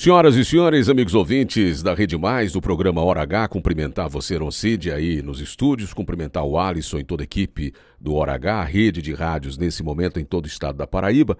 [0.00, 4.92] Senhoras e senhores, amigos ouvintes da Rede Mais, do programa Hora H, cumprimentar você, Roncide,
[4.92, 9.02] aí nos estúdios, cumprimentar o Alisson e toda a equipe do Hora H, a rede
[9.02, 11.36] de rádios nesse momento em todo o estado da Paraíba.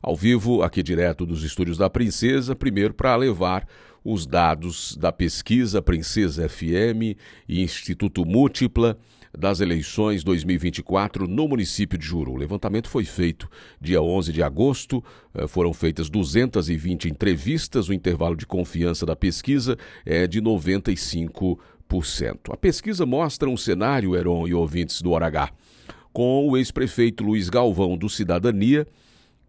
[0.00, 3.66] Ao vivo, aqui direto dos estúdios da Princesa, primeiro para levar
[4.04, 7.18] os dados da pesquisa Princesa FM
[7.48, 8.96] e Instituto Múltipla
[9.36, 12.32] das eleições 2024 no município de Juru.
[12.32, 13.50] O levantamento foi feito
[13.80, 15.04] dia 11 de agosto,
[15.34, 19.76] eh, foram feitas 220 entrevistas, o intervalo de confiança da pesquisa
[20.06, 22.52] é de 95%.
[22.52, 25.50] A pesquisa mostra um cenário, Heron e ouvintes do Hora
[26.12, 28.86] com o ex-prefeito Luiz Galvão do Cidadania,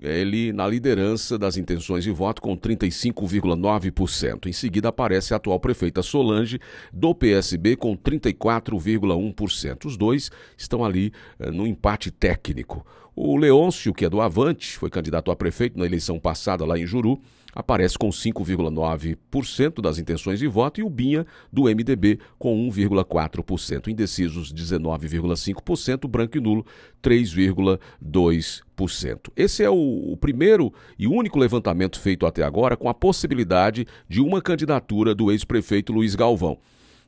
[0.00, 4.46] ele na liderança das intenções de voto com 35,9%.
[4.46, 6.60] Em seguida aparece a atual prefeita Solange
[6.92, 9.84] do PSB com 34,1%.
[9.86, 12.86] Os dois estão ali eh, no empate técnico.
[13.20, 16.86] O Leôncio, que é do Avante, foi candidato a prefeito na eleição passada lá em
[16.86, 17.20] Juru,
[17.52, 23.88] aparece com 5,9% das intenções de voto e o Binha, do MDB, com 1,4%.
[23.88, 26.64] Indecisos, 19,5%, branco e nulo,
[27.02, 29.32] 3,2%.
[29.34, 34.40] Esse é o, primeiro e único levantamento feito até agora com a possibilidade de uma
[34.40, 36.56] candidatura do ex-prefeito Luiz Galvão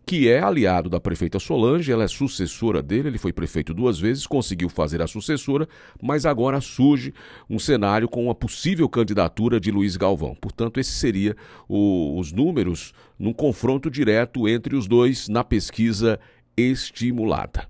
[0.04, 4.26] que é aliado da prefeita Solange, ela é sucessora dele, ele foi prefeito duas vezes,
[4.26, 5.68] conseguiu fazer a sucessora,
[6.02, 7.14] mas agora surge
[7.48, 10.34] um cenário com uma possível candidatura de Luiz Galvão.
[10.34, 11.36] Portanto, esse seria
[11.68, 16.18] o, os números num confronto direto entre os dois na pesquisa
[16.56, 17.69] estimulada.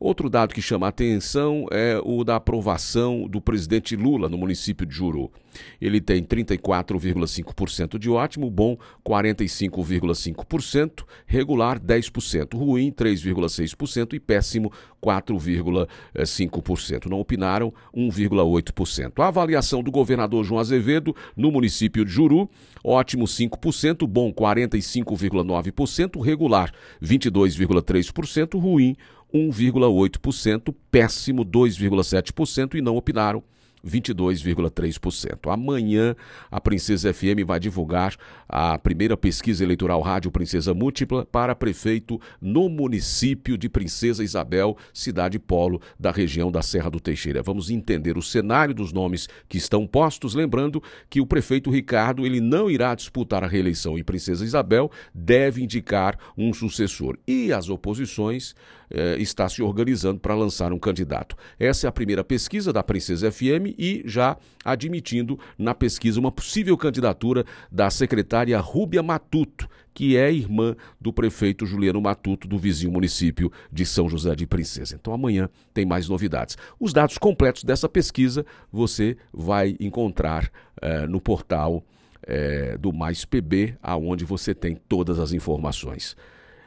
[0.00, 4.86] Outro dado que chama a atenção é o da aprovação do presidente Lula no município
[4.86, 5.30] de Juru.
[5.78, 17.06] Ele tem 34,5% de ótimo, bom 45,5%, regular 10%, ruim 3,6% e péssimo 4,5%.
[17.06, 19.22] Não opinaram 1,8%.
[19.22, 22.48] A avaliação do governador João Azevedo no município de Juru,
[22.84, 28.96] ótimo 5%, bom 45,9%, regular 22,3%, ruim
[29.32, 33.42] 1,8%, péssimo 2,7% e não opinaram
[33.86, 35.52] 22,3%.
[35.52, 36.14] Amanhã
[36.50, 38.14] a Princesa FM vai divulgar
[38.48, 45.38] a primeira pesquisa eleitoral Rádio Princesa Múltipla para prefeito no município de Princesa Isabel, cidade
[45.38, 47.42] polo da região da Serra do Teixeira.
[47.42, 52.40] Vamos entender o cenário dos nomes que estão postos, lembrando que o prefeito Ricardo ele
[52.40, 57.16] não irá disputar a reeleição em Princesa Isabel, deve indicar um sucessor.
[57.26, 58.54] E as oposições
[58.90, 61.36] eh, está se organizando para lançar um candidato.
[61.58, 66.76] Essa é a primeira pesquisa da Princesa FM e já admitindo na pesquisa uma possível
[66.76, 73.50] candidatura da secretária Rúbia Matuto, que é irmã do prefeito Juliano Matuto, do vizinho município
[73.72, 74.96] de São José de Princesa.
[75.00, 76.56] Então amanhã tem mais novidades.
[76.78, 81.84] Os dados completos dessa pesquisa você vai encontrar eh, no portal
[82.22, 86.16] eh, do Mais PB, aonde você tem todas as informações.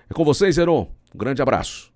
[0.10, 0.90] É com vocês, Heron.
[1.14, 1.93] Um grande abraço.